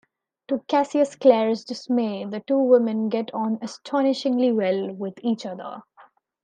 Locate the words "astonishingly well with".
3.61-5.13